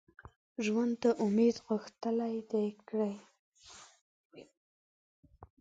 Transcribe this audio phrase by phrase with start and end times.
[0.65, 2.35] ژوند ته امید غښتلی
[2.87, 3.15] کړي